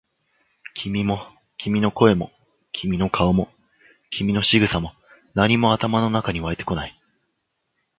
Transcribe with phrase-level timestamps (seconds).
[0.73, 1.27] 君も、
[1.57, 2.31] 君の声も、
[2.71, 3.53] 君の顔も、
[4.09, 4.95] 君の仕草も、
[5.35, 6.95] 何も頭の中に湧いてこない。